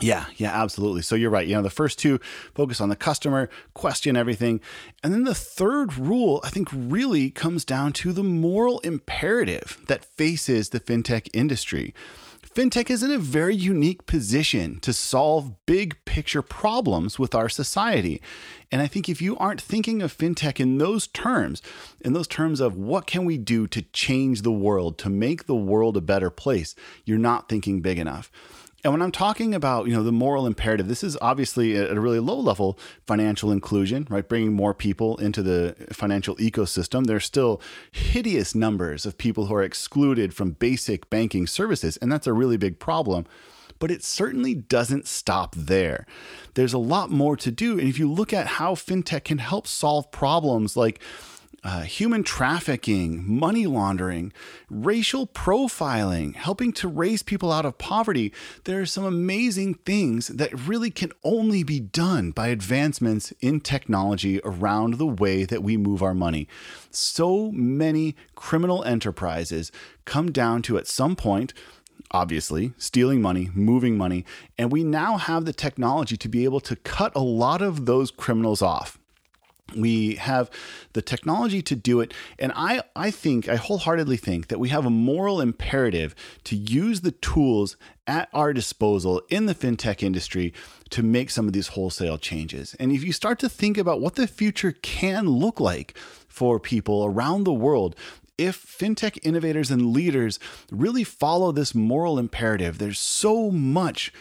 Yeah, 0.01 0.27
yeah, 0.37 0.53
absolutely. 0.53 1.03
So 1.03 1.17
you're 1.17 1.31
right. 1.31 1.47
You 1.47 1.57
know, 1.57 1.63
the 1.63 1.71
first 1.71 1.99
two 1.99 2.21
focus 2.55 2.81
on 2.81 2.89
the 2.89 2.95
customer, 2.95 3.51
question 3.75 4.17
everything. 4.17 4.61
And 5.03 5.13
then 5.13 5.25
the 5.25 5.35
third 5.35 5.97
rule, 5.97 6.41
I 6.45 6.51
think, 6.51 6.69
really 6.73 7.31
comes 7.31 7.65
down 7.65 7.95
to 7.95 8.13
the 8.13 8.23
moral 8.23 8.79
imperative 8.81 9.79
that 9.89 10.05
faces 10.05 10.69
the 10.69 10.79
fintech 10.79 11.29
industry 11.33 11.95
fintech 12.59 12.91
is 12.91 13.05
in 13.05 13.13
a 13.13 13.19
very 13.19 13.55
unique 13.55 14.05
position 14.07 14.81
to 14.81 14.93
solve 14.93 15.65
big 15.65 15.97
picture 16.05 16.43
problems 16.43 17.17
with 17.17 17.33
our 17.33 17.49
society. 17.49 18.21
And 18.73 18.83
I 18.83 18.89
think 18.89 19.09
if 19.09 19.23
you 19.23 19.37
aren't 19.37 19.61
thinking 19.61 20.03
of 20.03 20.13
fintech 20.13 20.59
in 20.59 20.79
those 20.79 21.07
terms, 21.07 21.63
in 22.01 22.15
those 22.15 22.27
terms 22.27 22.59
of 22.59 22.77
what 22.77 23.07
can 23.07 23.25
we 23.25 23.39
do 23.39 23.69
to 23.69 23.83
change 23.93 24.43
the 24.43 24.51
world, 24.51 24.99
to 24.99 25.09
make 25.09 25.47
the 25.47 25.55
world 25.55 25.97
a 25.97 26.01
better 26.01 26.31
place, 26.31 26.75
you're 27.05 27.17
not 27.17 27.49
thinking 27.49 27.81
big 27.81 27.97
enough. 27.97 28.29
And 28.85 28.93
when 28.93 29.03
I'm 29.03 29.11
talking 29.11 29.55
about, 29.55 29.89
you 29.89 29.93
know, 29.93 30.05
the 30.05 30.13
moral 30.13 30.47
imperative, 30.47 30.87
this 30.87 31.03
is 31.03 31.19
obviously 31.21 31.77
at 31.77 31.97
a 31.97 32.01
really 32.01 32.21
low 32.21 32.39
level 32.39 32.79
financial 33.07 33.51
inclusion, 33.51 34.07
right? 34.09 34.29
Bringing 34.29 34.53
more 34.53 34.73
people 34.73 35.17
into 35.17 35.43
the 35.43 35.75
financial 35.93 36.37
ecosystem. 36.37 37.07
There's 37.07 37.25
still 37.25 37.61
hideous 37.91 38.55
numbers 38.55 39.05
of 39.05 39.19
people 39.19 39.47
who 39.47 39.55
are 39.55 39.65
excluded 39.65 40.33
from 40.33 40.53
basic 40.53 41.11
banking 41.11 41.49
services, 41.49 41.97
and 41.97 42.13
that's 42.13 42.29
a 42.29 42.33
really 42.33 42.57
big 42.57 42.79
problem. 42.79 43.27
But 43.81 43.91
it 43.91 44.05
certainly 44.05 44.55
doesn't 44.55 45.09
stop 45.09 45.55
there. 45.57 46.07
There's 46.55 46.73
a 46.73 46.79
lot 46.79 47.11
more 47.11 47.37
to 47.37 47.51
do. 47.51 47.79
And 47.79 47.89
if 47.89 47.99
you 47.99 48.11
look 48.11 48.33
at 48.33 48.47
how 48.47 48.75
fintech 48.75 49.25
can 49.25 49.39
help 49.39 49.67
solve 49.67 50.11
problems 50.11 50.77
like 50.77 51.01
uh, 51.65 51.83
human 51.83 52.23
trafficking, 52.23 53.25
money 53.27 53.67
laundering, 53.67 54.33
racial 54.71 55.27
profiling, 55.27 56.35
helping 56.35 56.73
to 56.73 56.87
raise 56.87 57.23
people 57.23 57.51
out 57.51 57.67
of 57.67 57.79
poverty. 57.79 58.33
There 58.65 58.81
are 58.81 58.87
some 58.87 59.05
amazing 59.05 59.75
things 59.75 60.29
that 60.29 60.67
really 60.67 60.91
can 60.91 61.11
only 61.25 61.63
be 61.63 61.81
done 61.81 62.31
by 62.31 62.49
advancements 62.49 63.33
in 63.41 63.61
technology 63.61 64.41
around 64.45 64.95
the 64.95 65.07
way 65.07 65.45
that 65.45 65.63
we 65.63 65.77
move 65.77 66.03
our 66.03 66.15
money. 66.15 66.47
So 66.91 67.51
many 67.51 68.15
criminal 68.35 68.85
enterprises 68.85 69.73
come 70.05 70.31
down 70.31 70.63
to, 70.63 70.79
at 70.79 70.87
some 70.87 71.17
point, 71.17 71.55
obviously, 72.13 72.73
stealing 72.79 73.21
money, 73.21 73.51
moving 73.53 73.97
money, 73.97 74.25
and 74.57 74.71
we 74.71 74.85
now 74.85 75.17
have 75.17 75.45
the 75.45 75.53
technology 75.53 76.17
to 76.17 76.29
be 76.29 76.45
able 76.45 76.61
to 76.61 76.77
cut 76.77 77.13
a 77.15 77.21
lot 77.21 77.61
of 77.61 77.87
those 77.87 78.11
criminals 78.11 78.63
off 78.63 78.98
we 79.77 80.15
have 80.17 80.51
the 80.93 81.03
technology 81.03 81.63
to 81.63 81.77
do 81.77 82.01
it. 82.01 82.15
And 82.39 82.53
i 82.55 82.83
i 82.97 83.11
think 83.11 83.49
i 83.49 83.57
wholeheartedly 83.57 84.17
think 84.17 84.49
that 84.49 84.59
we 84.59 84.69
have 84.71 84.87
a 84.87 84.91
moral 84.91 85.41
imperative 85.41 86.15
to 86.45 86.57
use 86.57 87.01
the 87.01 87.13
tools 87.13 87.77
at 88.07 88.29
our 88.33 88.53
disposal 88.53 89.23
in 89.29 89.47
the 89.47 89.55
fintech 89.55 90.03
industry 90.03 90.55
to 90.91 91.03
make 91.03 91.31
some 91.31 91.47
of 91.47 91.53
these 91.53 91.69
wholesale 91.69 92.17
changes. 92.17 92.75
And 92.81 92.91
if 92.91 93.05
you 93.05 93.13
start 93.13 93.39
to 93.41 93.49
think 93.49 93.77
about 93.77 94.01
what 94.01 94.15
the 94.15 94.27
future 94.27 94.73
can 94.73 95.29
look 95.29 95.61
like 95.61 95.97
for 96.27 96.59
people 96.59 97.05
around 97.05 97.45
the 97.45 97.53
world 97.53 97.95
if 98.39 98.65
fintech 98.65 99.19
innovators 99.25 99.71
and 99.71 99.93
leaders 99.93 100.39
really 100.71 101.03
follow 101.03 101.51
this 101.51 101.75
moral 101.75 102.19
imperative, 102.19 102.79
there's 102.79 103.01
so 103.01 103.51
much 103.51 104.13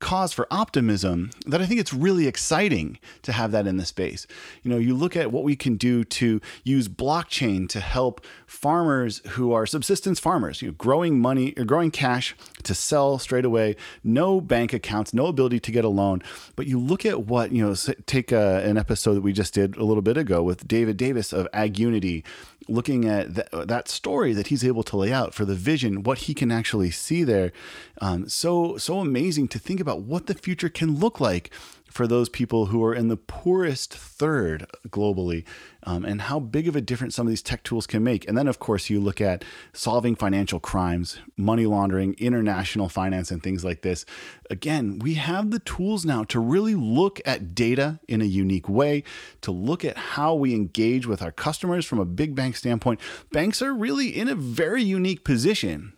cause 0.00 0.32
for 0.32 0.46
optimism 0.50 1.30
that 1.46 1.60
I 1.60 1.66
think 1.66 1.80
it's 1.80 1.92
really 1.92 2.26
exciting 2.26 2.98
to 3.22 3.32
have 3.32 3.52
that 3.52 3.66
in 3.66 3.76
the 3.76 3.84
space. 3.84 4.26
You 4.62 4.70
know, 4.70 4.76
you 4.78 4.94
look 4.94 5.16
at 5.16 5.32
what 5.32 5.44
we 5.44 5.56
can 5.56 5.76
do 5.76 6.04
to 6.04 6.40
use 6.64 6.88
blockchain 6.88 7.68
to 7.70 7.80
help 7.80 8.24
farmers 8.46 9.20
who 9.30 9.52
are 9.52 9.66
subsistence 9.66 10.20
farmers, 10.20 10.62
you 10.62 10.68
know, 10.68 10.74
growing 10.78 11.20
money 11.20 11.54
or 11.56 11.64
growing 11.64 11.90
cash 11.90 12.36
to 12.62 12.74
sell 12.74 13.18
straight 13.18 13.44
away, 13.44 13.76
no 14.04 14.40
bank 14.40 14.72
accounts, 14.72 15.12
no 15.12 15.26
ability 15.26 15.60
to 15.60 15.72
get 15.72 15.84
a 15.84 15.88
loan. 15.88 16.22
But 16.56 16.66
you 16.66 16.78
look 16.78 17.04
at 17.04 17.26
what, 17.26 17.52
you 17.52 17.66
know, 17.66 17.74
take 18.06 18.32
a, 18.32 18.62
an 18.64 18.78
episode 18.78 19.14
that 19.14 19.22
we 19.22 19.32
just 19.32 19.54
did 19.54 19.76
a 19.76 19.84
little 19.84 20.02
bit 20.02 20.16
ago 20.16 20.42
with 20.42 20.66
David 20.68 20.96
Davies 20.96 21.32
of 21.32 21.50
AgUnity, 21.52 22.24
looking 22.68 23.04
at 23.06 23.34
th- 23.34 23.66
that 23.66 23.88
story 23.88 24.32
that 24.34 24.48
he's 24.48 24.64
able 24.64 24.82
to 24.84 24.96
lay 24.96 25.12
out 25.12 25.34
for 25.34 25.44
the 25.44 25.54
vision, 25.54 26.02
what 26.02 26.18
he 26.18 26.34
can 26.34 26.52
actually 26.52 26.90
see 26.90 27.24
there. 27.24 27.52
Um, 28.00 28.28
so, 28.28 28.76
so 28.76 29.00
amazing 29.00 29.48
to 29.48 29.58
think 29.58 29.80
about 29.80 30.02
what 30.02 30.26
the 30.26 30.34
future 30.34 30.68
can 30.68 30.98
look 30.98 31.20
like 31.20 31.50
for 31.88 32.06
those 32.06 32.28
people 32.28 32.66
who 32.66 32.84
are 32.84 32.94
in 32.94 33.08
the 33.08 33.16
poorest 33.16 33.94
third 33.94 34.66
globally 34.88 35.44
um, 35.84 36.04
and 36.04 36.22
how 36.22 36.38
big 36.38 36.68
of 36.68 36.76
a 36.76 36.80
difference 36.80 37.14
some 37.14 37.26
of 37.26 37.30
these 37.30 37.42
tech 37.42 37.62
tools 37.62 37.86
can 37.86 38.04
make. 38.04 38.28
And 38.28 38.36
then, 38.36 38.46
of 38.46 38.58
course, 38.58 38.90
you 38.90 39.00
look 39.00 39.20
at 39.20 39.44
solving 39.72 40.14
financial 40.14 40.60
crimes, 40.60 41.18
money 41.36 41.66
laundering, 41.66 42.14
international 42.18 42.88
finance, 42.88 43.30
and 43.30 43.42
things 43.42 43.64
like 43.64 43.82
this. 43.82 44.04
Again, 44.50 44.98
we 44.98 45.14
have 45.14 45.50
the 45.50 45.60
tools 45.60 46.04
now 46.04 46.24
to 46.24 46.40
really 46.40 46.74
look 46.74 47.20
at 47.24 47.54
data 47.54 48.00
in 48.08 48.20
a 48.20 48.26
unique 48.26 48.68
way, 48.68 49.02
to 49.40 49.50
look 49.50 49.84
at 49.84 49.96
how 49.96 50.34
we 50.34 50.54
engage 50.54 51.06
with 51.06 51.22
our 51.22 51.32
customers 51.32 51.86
from 51.86 51.98
a 51.98 52.04
big 52.04 52.34
bank 52.34 52.56
standpoint. 52.56 53.00
Banks 53.32 53.62
are 53.62 53.72
really 53.72 54.08
in 54.08 54.28
a 54.28 54.34
very 54.34 54.82
unique 54.82 55.24
position 55.24 55.92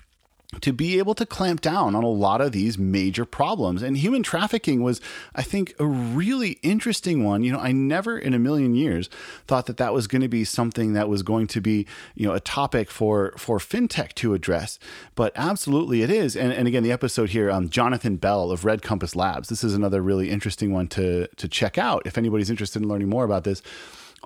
to 0.60 0.72
be 0.72 0.98
able 0.98 1.14
to 1.14 1.24
clamp 1.24 1.60
down 1.60 1.94
on 1.94 2.02
a 2.02 2.08
lot 2.08 2.40
of 2.40 2.50
these 2.50 2.76
major 2.76 3.24
problems. 3.24 3.82
And 3.82 3.96
human 3.96 4.24
trafficking 4.24 4.82
was, 4.82 5.00
I 5.32 5.42
think, 5.42 5.74
a 5.78 5.86
really 5.86 6.58
interesting 6.62 7.22
one. 7.22 7.44
You 7.44 7.52
know, 7.52 7.60
I 7.60 7.70
never 7.70 8.18
in 8.18 8.34
a 8.34 8.38
million 8.38 8.74
years 8.74 9.08
thought 9.46 9.66
that 9.66 9.76
that 9.76 9.94
was 9.94 10.08
going 10.08 10.22
to 10.22 10.28
be 10.28 10.44
something 10.44 10.92
that 10.94 11.08
was 11.08 11.22
going 11.22 11.46
to 11.48 11.60
be, 11.60 11.86
you 12.16 12.26
know, 12.26 12.34
a 12.34 12.40
topic 12.40 12.90
for 12.90 13.32
for 13.36 13.58
fintech 13.58 14.12
to 14.14 14.34
address. 14.34 14.80
But 15.14 15.32
absolutely, 15.36 16.02
it 16.02 16.10
is. 16.10 16.36
And, 16.36 16.52
and 16.52 16.66
again, 16.66 16.82
the 16.82 16.92
episode 16.92 17.30
here, 17.30 17.48
um, 17.50 17.68
Jonathan 17.68 18.16
Bell 18.16 18.50
of 18.50 18.64
Red 18.64 18.82
Compass 18.82 19.14
Labs. 19.14 19.48
This 19.48 19.62
is 19.62 19.74
another 19.74 20.02
really 20.02 20.30
interesting 20.30 20.72
one 20.72 20.88
to 20.88 21.28
to 21.28 21.48
check 21.48 21.78
out 21.78 22.02
if 22.06 22.18
anybody's 22.18 22.50
interested 22.50 22.82
in 22.82 22.88
learning 22.88 23.08
more 23.08 23.24
about 23.24 23.44
this. 23.44 23.62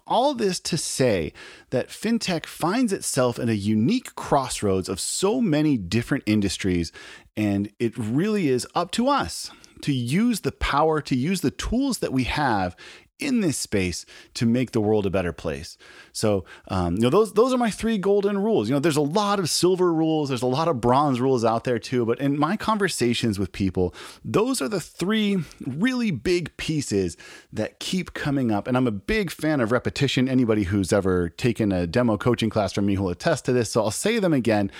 All 0.07 0.35
this 0.35 0.61
to 0.61 0.77
say 0.77 1.33
that 1.71 1.89
fintech 1.89 2.45
finds 2.45 2.93
itself 2.93 3.39
in 3.39 3.49
a 3.49 3.55
unique 3.55 4.15
crossroads 4.15 4.89
of 4.89 5.01
so 5.01 5.41
many 5.41 5.79
different 5.79 6.25
industries, 6.27 6.93
and 7.37 7.71
it 7.79 7.97
really 7.97 8.49
is 8.49 8.67
up 8.75 8.91
to 8.93 9.09
us 9.09 9.51
to 9.81 9.93
use 9.93 10.41
the 10.41 10.53
power, 10.53 11.01
to 11.01 11.17
use 11.17 11.41
the 11.41 11.51
tools 11.51 11.99
that 11.99 12.13
we 12.13 12.25
have 12.25 12.77
in 13.25 13.41
this 13.41 13.57
space 13.57 14.05
to 14.35 14.47
make 14.47 14.73
the 14.73 14.81
world 14.81 15.07
a 15.07 15.11
better 15.11 15.33
place. 15.33 15.79
So, 16.13 16.45
um, 16.69 16.97
you 16.97 17.03
know, 17.03 17.11
those 17.11 17.33
those 17.33 17.53
are 17.53 17.59
my 17.59 17.71
three 17.71 17.99
golden 17.99 18.39
rules. 18.39 18.69
You 18.69 18.75
know, 18.75 18.81
there's 18.81 18.97
a 18.97 19.01
lot 19.01 19.39
of 19.39 19.49
silver 19.49 19.93
rules, 19.93 20.29
there's 20.29 20.43
a 20.43 20.47
lot 20.47 20.69
of 20.69 20.81
bronze 20.81 21.21
rules 21.21 21.45
out 21.45 21.65
there 21.65 21.79
too. 21.79 22.05
But 22.05 22.21
in 22.21 22.39
my 22.39 22.57
conversations 22.57 23.39
with 23.39 23.53
people, 23.53 23.95
those 24.25 24.61
are 24.61 24.69
the 24.69 24.81
three 24.81 25.39
really 25.67 26.11
big 26.11 26.57
pieces 26.57 27.17
that 27.53 27.81
keep 27.81 28.15
coming 28.15 28.51
up. 28.51 28.69
And 28.69 28.77
I'm 28.77 28.87
a 28.87 28.93
big 28.93 29.31
fan 29.31 29.61
of 29.61 29.73
repetition. 29.73 30.29
Anybody 30.29 30.65
who's 30.65 30.93
ever 30.93 31.31
taken 31.31 31.73
a 31.73 31.87
demo 31.87 32.17
coaching 32.17 32.51
class 32.51 32.73
from 32.73 32.87
me 32.87 32.99
will 32.99 33.11
attest 33.11 33.45
to 33.47 33.53
this. 33.53 33.73
So 33.73 33.83
I'll 33.83 33.91
say 33.91 34.19
them 34.19 34.33
again. 34.33 34.71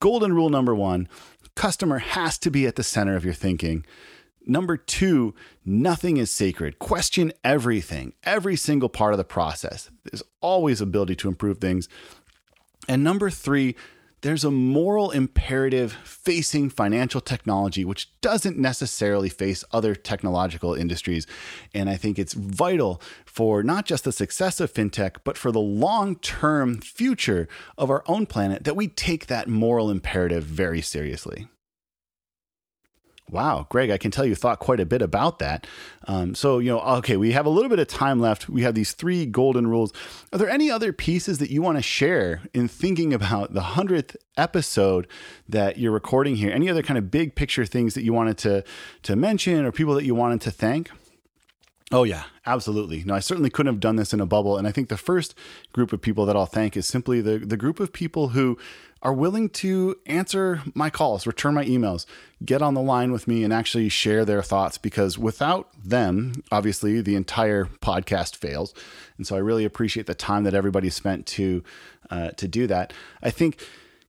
Golden 0.00 0.32
rule 0.32 0.48
number 0.48 0.74
one: 0.74 1.08
customer 1.54 1.98
has 1.98 2.38
to 2.38 2.50
be 2.50 2.66
at 2.66 2.76
the 2.76 2.82
center 2.82 3.16
of 3.16 3.24
your 3.24 3.34
thinking. 3.34 3.84
Number 4.46 4.76
two, 4.76 5.34
nothing 5.64 6.18
is 6.18 6.30
sacred. 6.30 6.78
Question 6.78 7.32
everything, 7.42 8.12
every 8.22 8.56
single 8.56 8.88
part 8.88 9.14
of 9.14 9.18
the 9.18 9.24
process. 9.24 9.90
There's 10.04 10.22
always 10.40 10.80
ability 10.80 11.16
to 11.16 11.28
improve 11.28 11.58
things. 11.58 11.88
And 12.88 13.02
number 13.02 13.30
three, 13.30 13.74
there's 14.24 14.44
a 14.44 14.50
moral 14.50 15.10
imperative 15.10 15.92
facing 15.92 16.70
financial 16.70 17.20
technology, 17.20 17.84
which 17.84 18.08
doesn't 18.22 18.56
necessarily 18.56 19.28
face 19.28 19.64
other 19.70 19.94
technological 19.94 20.72
industries. 20.72 21.26
And 21.74 21.90
I 21.90 21.96
think 21.96 22.18
it's 22.18 22.32
vital 22.32 23.02
for 23.26 23.62
not 23.62 23.84
just 23.84 24.04
the 24.04 24.12
success 24.12 24.60
of 24.60 24.72
fintech, 24.72 25.16
but 25.24 25.36
for 25.36 25.52
the 25.52 25.60
long 25.60 26.16
term 26.16 26.80
future 26.80 27.48
of 27.76 27.90
our 27.90 28.02
own 28.06 28.24
planet 28.24 28.64
that 28.64 28.76
we 28.76 28.88
take 28.88 29.26
that 29.26 29.46
moral 29.46 29.90
imperative 29.90 30.44
very 30.44 30.80
seriously. 30.80 31.46
Wow, 33.30 33.66
Greg, 33.70 33.90
I 33.90 33.96
can 33.96 34.10
tell 34.10 34.26
you 34.26 34.34
thought 34.34 34.58
quite 34.58 34.80
a 34.80 34.86
bit 34.86 35.00
about 35.00 35.38
that. 35.38 35.66
Um, 36.06 36.34
so, 36.34 36.58
you 36.58 36.70
know, 36.70 36.80
okay, 36.80 37.16
we 37.16 37.32
have 37.32 37.46
a 37.46 37.50
little 37.50 37.70
bit 37.70 37.78
of 37.78 37.88
time 37.88 38.20
left. 38.20 38.48
We 38.48 38.62
have 38.62 38.74
these 38.74 38.92
three 38.92 39.24
golden 39.24 39.66
rules. 39.66 39.92
Are 40.32 40.38
there 40.38 40.50
any 40.50 40.70
other 40.70 40.92
pieces 40.92 41.38
that 41.38 41.50
you 41.50 41.62
want 41.62 41.78
to 41.78 41.82
share 41.82 42.42
in 42.52 42.68
thinking 42.68 43.14
about 43.14 43.54
the 43.54 43.62
100th 43.62 44.14
episode 44.36 45.08
that 45.48 45.78
you're 45.78 45.90
recording 45.90 46.36
here? 46.36 46.52
Any 46.52 46.68
other 46.68 46.82
kind 46.82 46.98
of 46.98 47.10
big 47.10 47.34
picture 47.34 47.64
things 47.64 47.94
that 47.94 48.04
you 48.04 48.12
wanted 48.12 48.36
to, 48.38 48.62
to 49.04 49.16
mention 49.16 49.64
or 49.64 49.72
people 49.72 49.94
that 49.94 50.04
you 50.04 50.14
wanted 50.14 50.42
to 50.42 50.50
thank? 50.50 50.90
Oh, 51.94 52.02
yeah, 52.02 52.24
absolutely. 52.44 53.04
No, 53.04 53.14
I 53.14 53.20
certainly 53.20 53.50
couldn't 53.50 53.72
have 53.72 53.78
done 53.78 53.94
this 53.94 54.12
in 54.12 54.20
a 54.20 54.26
bubble. 54.26 54.58
And 54.58 54.66
I 54.66 54.72
think 54.72 54.88
the 54.88 54.96
first 54.96 55.32
group 55.72 55.92
of 55.92 56.02
people 56.02 56.26
that 56.26 56.34
I'll 56.34 56.44
thank 56.44 56.76
is 56.76 56.88
simply 56.88 57.20
the, 57.20 57.38
the 57.38 57.56
group 57.56 57.78
of 57.78 57.92
people 57.92 58.30
who 58.30 58.58
are 59.00 59.12
willing 59.12 59.48
to 59.50 59.94
answer 60.04 60.60
my 60.74 60.90
calls, 60.90 61.24
return 61.24 61.54
my 61.54 61.64
emails, 61.64 62.04
get 62.44 62.62
on 62.62 62.74
the 62.74 62.80
line 62.80 63.12
with 63.12 63.28
me 63.28 63.44
and 63.44 63.52
actually 63.52 63.88
share 63.88 64.24
their 64.24 64.42
thoughts 64.42 64.76
because 64.76 65.16
without 65.16 65.68
them, 65.80 66.42
obviously 66.50 67.00
the 67.00 67.14
entire 67.14 67.66
podcast 67.66 68.34
fails. 68.34 68.74
And 69.16 69.24
so 69.24 69.36
I 69.36 69.38
really 69.38 69.64
appreciate 69.64 70.06
the 70.06 70.16
time 70.16 70.42
that 70.44 70.54
everybody 70.54 70.90
spent 70.90 71.26
to 71.26 71.62
uh, 72.10 72.30
to 72.30 72.48
do 72.48 72.66
that. 72.66 72.92
I 73.22 73.30
think 73.30 73.64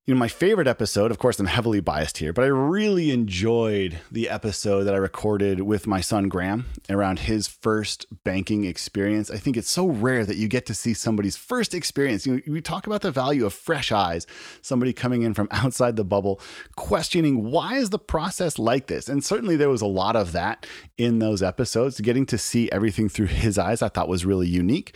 you 0.06 0.14
know, 0.14 0.20
my 0.20 0.28
favorite 0.28 0.68
episode, 0.68 1.10
of 1.10 1.18
course, 1.18 1.40
I'm 1.40 1.48
heavily 1.48 1.80
biased 1.80 2.20
here, 2.20 2.32
but 2.32 2.44
I 2.44 2.48
really 2.48 3.10
enjoyed 3.10 3.98
the 4.12 4.30
episode 4.30 4.84
that 4.84 4.94
I 4.94 4.98
recorded 4.98 5.62
with 5.62 5.88
my 5.88 6.00
son 6.00 6.30
Graham 6.30 6.68
around 6.92 7.20
his 7.20 7.48
first 7.48 8.06
banking 8.24 8.66
experience. 8.66 9.32
I 9.32 9.38
think 9.38 9.58
it's 9.58 9.70
so 9.70 9.88
rare 9.88 10.24
that 10.24 10.38
you 10.38 10.48
get 10.48 10.68
to 10.68 10.76
see 10.76 10.94
somebody's 10.94 11.38
first 11.38 11.74
experience. 11.74 12.28
You 12.28 12.36
know, 12.36 12.42
we 12.46 12.62
talk 12.62 12.86
about 12.86 13.02
the 13.02 13.10
value 13.10 13.48
of 13.48 13.54
fresh 13.56 13.92
eyes, 13.92 14.28
somebody 14.62 14.94
coming 14.94 15.24
in 15.24 15.34
from 15.34 15.48
outside 15.50 15.96
the 15.96 16.06
bubble, 16.06 16.40
questioning 16.76 17.50
why 17.50 17.78
is 17.78 17.90
the 17.90 17.98
process 17.98 18.60
like 18.60 18.86
this? 18.86 19.10
And 19.10 19.24
certainly 19.24 19.56
there 19.56 19.70
was 19.70 19.82
a 19.82 19.88
lot 19.88 20.16
of 20.16 20.34
that 20.34 20.68
in 21.00 21.18
those 21.18 21.42
episodes. 21.42 22.00
Getting 22.00 22.28
to 22.28 22.38
see 22.38 22.72
everything 22.72 23.10
through 23.10 23.28
his 23.28 23.58
eyes, 23.58 23.82
I 23.82 23.90
thought 23.90 24.08
was 24.08 24.24
really 24.24 24.48
unique. 24.48 24.96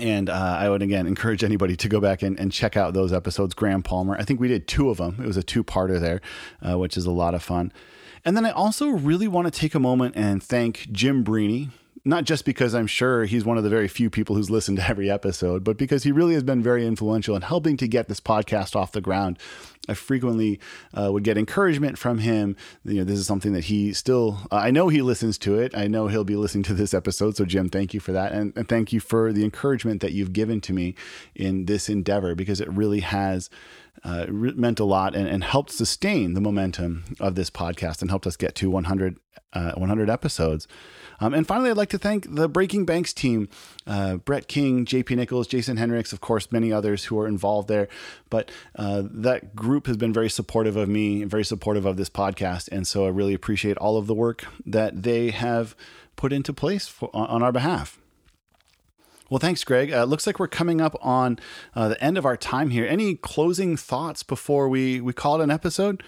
And 0.00 0.28
uh, 0.28 0.56
I 0.58 0.68
would 0.68 0.82
again 0.82 1.06
encourage 1.06 1.42
anybody 1.42 1.76
to 1.76 1.88
go 1.88 2.00
back 2.00 2.22
and, 2.22 2.38
and, 2.38 2.52
check 2.52 2.76
out 2.76 2.94
those 2.94 3.12
episodes. 3.12 3.54
Graham 3.54 3.82
Palmer, 3.82 4.16
I 4.18 4.22
think 4.22 4.40
we 4.40 4.48
did 4.48 4.66
two 4.66 4.90
of 4.90 4.98
them. 4.98 5.16
It 5.20 5.26
was 5.26 5.36
a 5.36 5.42
two 5.42 5.64
parter 5.64 6.00
there, 6.00 6.20
uh, 6.66 6.78
which 6.78 6.96
is 6.96 7.04
a 7.04 7.10
lot 7.10 7.34
of 7.34 7.42
fun. 7.42 7.72
And 8.24 8.36
then 8.36 8.44
I 8.44 8.50
also 8.50 8.88
really 8.88 9.28
want 9.28 9.52
to 9.52 9.60
take 9.60 9.74
a 9.74 9.80
moment 9.80 10.14
and 10.16 10.42
thank 10.42 10.88
Jim 10.90 11.24
Bruene, 11.24 11.70
not 12.08 12.24
just 12.24 12.46
because 12.46 12.74
I'm 12.74 12.86
sure 12.86 13.26
he's 13.26 13.44
one 13.44 13.58
of 13.58 13.64
the 13.64 13.70
very 13.70 13.86
few 13.86 14.08
people 14.08 14.34
who's 14.34 14.50
listened 14.50 14.78
to 14.78 14.88
every 14.88 15.10
episode, 15.10 15.62
but 15.62 15.76
because 15.76 16.04
he 16.04 16.10
really 16.10 16.32
has 16.32 16.42
been 16.42 16.62
very 16.62 16.86
influential 16.86 17.36
in 17.36 17.42
helping 17.42 17.76
to 17.76 17.86
get 17.86 18.08
this 18.08 18.18
podcast 18.18 18.74
off 18.74 18.92
the 18.92 19.02
ground. 19.02 19.38
I 19.90 19.94
frequently 19.94 20.58
uh, 20.94 21.12
would 21.12 21.22
get 21.22 21.36
encouragement 21.36 21.98
from 21.98 22.18
him. 22.18 22.56
You 22.82 22.96
know, 22.96 23.04
this 23.04 23.18
is 23.18 23.26
something 23.26 23.52
that 23.52 23.64
he 23.64 23.92
still, 23.92 24.38
uh, 24.50 24.56
I 24.56 24.70
know 24.70 24.88
he 24.88 25.02
listens 25.02 25.36
to 25.38 25.58
it. 25.58 25.76
I 25.76 25.86
know 25.86 26.08
he'll 26.08 26.24
be 26.24 26.36
listening 26.36 26.64
to 26.64 26.74
this 26.74 26.94
episode. 26.94 27.36
So, 27.36 27.44
Jim, 27.44 27.68
thank 27.68 27.92
you 27.92 28.00
for 28.00 28.12
that. 28.12 28.32
And, 28.32 28.54
and 28.56 28.66
thank 28.66 28.90
you 28.92 29.00
for 29.00 29.32
the 29.32 29.44
encouragement 29.44 30.00
that 30.00 30.12
you've 30.12 30.32
given 30.32 30.62
to 30.62 30.72
me 30.72 30.94
in 31.34 31.66
this 31.66 31.90
endeavor 31.90 32.34
because 32.34 32.60
it 32.60 32.72
really 32.72 33.00
has. 33.00 33.50
Uh, 34.04 34.26
meant 34.28 34.78
a 34.78 34.84
lot 34.84 35.14
and, 35.14 35.28
and, 35.28 35.42
helped 35.42 35.72
sustain 35.72 36.34
the 36.34 36.40
momentum 36.40 37.04
of 37.18 37.34
this 37.34 37.50
podcast 37.50 38.00
and 38.00 38.10
helped 38.10 38.26
us 38.26 38.36
get 38.36 38.54
to 38.54 38.70
100, 38.70 39.18
uh, 39.52 39.72
100 39.72 40.08
episodes. 40.08 40.68
Um, 41.20 41.34
and 41.34 41.46
finally, 41.46 41.70
I'd 41.70 41.76
like 41.76 41.88
to 41.90 41.98
thank 41.98 42.32
the 42.32 42.48
Breaking 42.48 42.84
Banks 42.84 43.12
team 43.12 43.48
uh, 43.86 44.16
Brett 44.18 44.46
King, 44.46 44.84
JP 44.84 45.16
Nichols, 45.16 45.46
Jason 45.46 45.76
Henrichs, 45.76 46.12
of 46.12 46.20
course, 46.20 46.52
many 46.52 46.72
others 46.72 47.04
who 47.04 47.18
are 47.18 47.26
involved 47.26 47.68
there. 47.68 47.88
But 48.30 48.50
uh, 48.76 49.02
that 49.10 49.56
group 49.56 49.86
has 49.86 49.96
been 49.96 50.12
very 50.12 50.30
supportive 50.30 50.76
of 50.76 50.88
me, 50.88 51.24
very 51.24 51.44
supportive 51.44 51.84
of 51.84 51.96
this 51.96 52.10
podcast. 52.10 52.68
And 52.70 52.86
so 52.86 53.06
I 53.06 53.08
really 53.08 53.34
appreciate 53.34 53.76
all 53.78 53.96
of 53.96 54.06
the 54.06 54.14
work 54.14 54.44
that 54.64 55.02
they 55.02 55.30
have 55.30 55.74
put 56.14 56.32
into 56.32 56.52
place 56.52 56.86
for, 56.86 57.10
on 57.12 57.42
our 57.42 57.52
behalf. 57.52 57.98
Well, 59.30 59.38
thanks, 59.38 59.62
Greg. 59.62 59.92
Uh, 59.92 60.04
looks 60.04 60.26
like 60.26 60.38
we're 60.38 60.48
coming 60.48 60.80
up 60.80 60.96
on 61.02 61.38
uh, 61.74 61.88
the 61.88 62.02
end 62.02 62.16
of 62.16 62.24
our 62.24 62.36
time 62.36 62.70
here. 62.70 62.86
Any 62.86 63.14
closing 63.14 63.76
thoughts 63.76 64.22
before 64.22 64.68
we, 64.68 65.00
we 65.00 65.12
call 65.12 65.40
it 65.40 65.44
an 65.44 65.50
episode? 65.50 66.02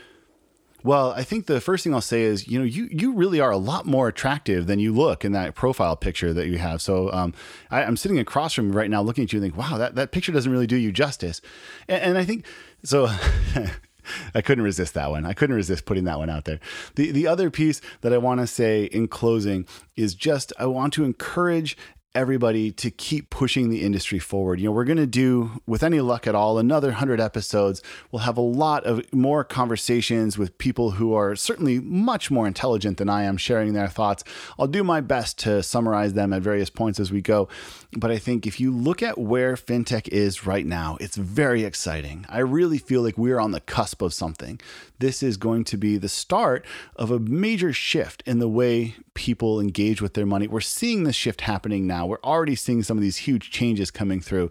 Well, 0.82 1.12
I 1.12 1.24
think 1.24 1.46
the 1.46 1.60
first 1.60 1.84
thing 1.84 1.92
I'll 1.92 2.00
say 2.00 2.22
is, 2.22 2.48
you 2.48 2.58
know, 2.58 2.64
you 2.64 2.88
you 2.90 3.12
really 3.12 3.38
are 3.38 3.50
a 3.50 3.58
lot 3.58 3.84
more 3.84 4.08
attractive 4.08 4.66
than 4.66 4.78
you 4.78 4.94
look 4.94 5.24
in 5.24 5.32
that 5.32 5.54
profile 5.54 5.94
picture 5.94 6.32
that 6.32 6.46
you 6.46 6.56
have. 6.56 6.80
So 6.80 7.12
um, 7.12 7.34
I, 7.70 7.82
am 7.82 7.98
sitting 7.98 8.18
across 8.18 8.54
from 8.54 8.68
you 8.68 8.72
right 8.72 8.88
now, 8.88 9.02
looking 9.02 9.24
at 9.24 9.32
you, 9.32 9.38
and 9.38 9.44
think, 9.44 9.58
wow, 9.58 9.76
that, 9.76 9.94
that 9.96 10.10
picture 10.10 10.32
doesn't 10.32 10.50
really 10.50 10.66
do 10.66 10.76
you 10.76 10.90
justice. 10.90 11.42
And, 11.86 12.02
and 12.02 12.18
I 12.18 12.24
think 12.24 12.46
so. 12.82 13.08
I 14.34 14.40
couldn't 14.40 14.64
resist 14.64 14.94
that 14.94 15.10
one. 15.10 15.26
I 15.26 15.34
couldn't 15.34 15.54
resist 15.54 15.84
putting 15.84 16.04
that 16.04 16.18
one 16.18 16.30
out 16.30 16.46
there. 16.46 16.58
The 16.94 17.10
the 17.12 17.26
other 17.26 17.50
piece 17.50 17.82
that 18.00 18.14
I 18.14 18.18
want 18.18 18.40
to 18.40 18.46
say 18.46 18.84
in 18.84 19.06
closing 19.06 19.66
is 19.96 20.14
just 20.14 20.52
I 20.58 20.64
want 20.66 20.94
to 20.94 21.04
encourage 21.04 21.76
everybody 22.14 22.72
to 22.72 22.90
keep 22.90 23.30
pushing 23.30 23.70
the 23.70 23.82
industry 23.82 24.18
forward. 24.18 24.58
You 24.58 24.66
know, 24.66 24.72
we're 24.72 24.84
going 24.84 24.96
to 24.96 25.06
do, 25.06 25.62
with 25.66 25.84
any 25.84 26.00
luck 26.00 26.26
at 26.26 26.34
all, 26.34 26.58
another 26.58 26.88
100 26.88 27.20
episodes. 27.20 27.82
We'll 28.10 28.22
have 28.22 28.36
a 28.36 28.40
lot 28.40 28.84
of 28.84 29.12
more 29.14 29.44
conversations 29.44 30.36
with 30.36 30.58
people 30.58 30.92
who 30.92 31.14
are 31.14 31.36
certainly 31.36 31.78
much 31.78 32.28
more 32.28 32.48
intelligent 32.48 32.98
than 32.98 33.08
I 33.08 33.22
am, 33.22 33.36
sharing 33.36 33.74
their 33.74 33.86
thoughts. 33.86 34.24
I'll 34.58 34.66
do 34.66 34.82
my 34.82 35.00
best 35.00 35.38
to 35.40 35.62
summarize 35.62 36.14
them 36.14 36.32
at 36.32 36.42
various 36.42 36.68
points 36.68 36.98
as 36.98 37.12
we 37.12 37.22
go. 37.22 37.48
But 37.96 38.10
I 38.10 38.18
think 38.18 38.44
if 38.44 38.58
you 38.58 38.72
look 38.72 39.02
at 39.02 39.16
where 39.16 39.54
fintech 39.54 40.08
is 40.08 40.44
right 40.44 40.66
now, 40.66 40.96
it's 41.00 41.16
very 41.16 41.64
exciting. 41.64 42.26
I 42.28 42.40
really 42.40 42.78
feel 42.78 43.02
like 43.02 43.18
we're 43.18 43.38
on 43.40 43.52
the 43.52 43.60
cusp 43.60 44.02
of 44.02 44.12
something. 44.12 44.60
This 45.00 45.22
is 45.22 45.38
going 45.38 45.64
to 45.64 45.76
be 45.76 45.96
the 45.96 46.08
start 46.08 46.64
of 46.94 47.10
a 47.10 47.18
major 47.18 47.72
shift 47.72 48.22
in 48.26 48.38
the 48.38 48.48
way 48.48 48.94
people 49.14 49.58
engage 49.58 50.00
with 50.00 50.14
their 50.14 50.26
money. 50.26 50.46
We're 50.46 50.60
seeing 50.60 51.04
this 51.04 51.16
shift 51.16 51.40
happening 51.40 51.86
now. 51.86 52.06
We're 52.06 52.22
already 52.22 52.54
seeing 52.54 52.82
some 52.82 52.98
of 52.98 53.02
these 53.02 53.16
huge 53.16 53.50
changes 53.50 53.90
coming 53.90 54.20
through. 54.20 54.50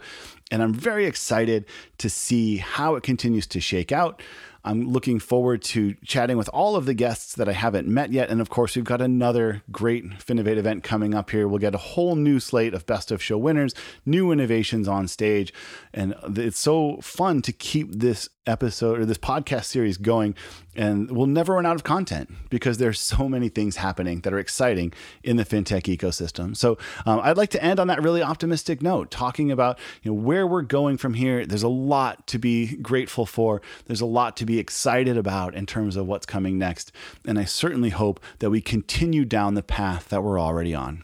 And 0.51 0.63
I'm 0.63 0.73
very 0.73 1.05
excited 1.05 1.65
to 1.99 2.09
see 2.09 2.57
how 2.57 2.95
it 2.95 3.03
continues 3.03 3.45
to 3.47 3.61
shake 3.61 3.91
out. 3.91 4.21
I'm 4.65 4.89
looking 4.89 5.19
forward 5.19 5.61
to 5.63 5.95
chatting 6.05 6.35
with 6.35 6.49
all 6.49 6.75
of 6.75 6.85
the 6.85 6.93
guests 6.93 7.35
that 7.35 7.47
I 7.47 7.53
haven't 7.53 7.87
met 7.87 8.11
yet. 8.11 8.29
And 8.29 8.41
of 8.41 8.49
course, 8.49 8.75
we've 8.75 8.83
got 8.83 9.01
another 9.01 9.61
great 9.71 10.05
Finovate 10.19 10.57
event 10.57 10.83
coming 10.83 11.13
up 11.13 11.29
here. 11.29 11.47
We'll 11.47 11.59
get 11.59 11.75
a 11.75 11.79
whole 11.79 12.15
new 12.15 12.39
slate 12.39 12.73
of 12.73 12.85
best 12.85 13.11
of 13.11 13.23
show 13.23 13.37
winners, 13.37 13.73
new 14.05 14.31
innovations 14.31 14.87
on 14.87 15.07
stage. 15.07 15.53
And 15.93 16.13
it's 16.35 16.59
so 16.59 16.97
fun 17.01 17.41
to 17.43 17.53
keep 17.53 17.91
this 17.91 18.29
episode 18.49 18.99
or 18.99 19.05
this 19.05 19.17
podcast 19.17 19.65
series 19.65 19.97
going 19.97 20.35
and 20.75 21.11
we'll 21.11 21.27
never 21.27 21.55
run 21.55 21.65
out 21.65 21.75
of 21.75 21.83
content 21.83 22.31
because 22.49 22.77
there's 22.77 22.99
so 22.99 23.27
many 23.27 23.49
things 23.49 23.77
happening 23.77 24.21
that 24.21 24.33
are 24.33 24.39
exciting 24.39 24.93
in 25.23 25.35
the 25.35 25.45
fintech 25.45 25.83
ecosystem. 25.95 26.55
So 26.55 26.77
um, 27.05 27.19
i'd 27.23 27.37
like 27.37 27.49
to 27.51 27.63
end 27.63 27.79
on 27.79 27.87
that 27.87 28.01
really 28.01 28.21
optimistic 28.21 28.81
note 28.81 29.11
talking 29.11 29.51
about 29.51 29.79
you 30.01 30.11
know 30.11 30.15
where 30.15 30.47
we're 30.47 30.61
going 30.61 30.97
from 30.97 31.13
here. 31.13 31.45
There's 31.45 31.63
a 31.63 31.69
lot 31.69 32.27
to 32.27 32.39
be 32.39 32.77
grateful 32.77 33.25
for. 33.25 33.61
There's 33.85 34.01
a 34.01 34.05
lot 34.05 34.37
to 34.37 34.45
be 34.45 34.59
excited 34.59 35.17
about 35.17 35.53
in 35.55 35.65
terms 35.65 35.95
of 35.95 36.07
what's 36.07 36.25
coming 36.25 36.57
next. 36.57 36.91
And 37.25 37.37
i 37.37 37.45
certainly 37.45 37.89
hope 37.89 38.19
that 38.39 38.49
we 38.49 38.61
continue 38.61 39.25
down 39.25 39.53
the 39.53 39.63
path 39.63 40.09
that 40.09 40.23
we're 40.23 40.39
already 40.39 40.73
on 40.73 41.03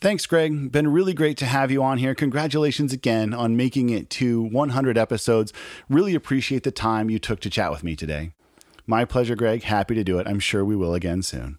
Thanks, 0.00 0.26
Greg. 0.26 0.70
Been 0.70 0.92
really 0.92 1.12
great 1.12 1.36
to 1.38 1.46
have 1.46 1.72
you 1.72 1.82
on 1.82 1.98
here. 1.98 2.14
Congratulations 2.14 2.92
again 2.92 3.34
on 3.34 3.56
making 3.56 3.90
it 3.90 4.08
to 4.10 4.40
100 4.42 4.96
episodes. 4.96 5.52
Really 5.88 6.14
appreciate 6.14 6.62
the 6.62 6.70
time 6.70 7.10
you 7.10 7.18
took 7.18 7.40
to 7.40 7.50
chat 7.50 7.72
with 7.72 7.82
me 7.82 7.96
today. 7.96 8.30
My 8.86 9.04
pleasure, 9.04 9.34
Greg. 9.34 9.64
Happy 9.64 9.96
to 9.96 10.04
do 10.04 10.20
it. 10.20 10.28
I'm 10.28 10.38
sure 10.38 10.64
we 10.64 10.76
will 10.76 10.94
again 10.94 11.22
soon. 11.22 11.58